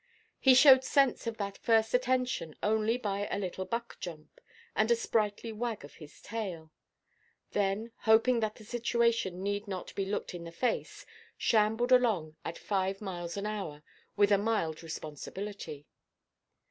[0.39, 4.41] He showed sense of that first attention only by a little buck–jump,
[4.75, 6.71] and a sprightly wag of his tail;
[7.51, 11.05] then, hoping that the situation need not be looked in the face,
[11.37, 13.83] shambled along at five miles an hour,
[14.15, 15.85] with a mild responsibility.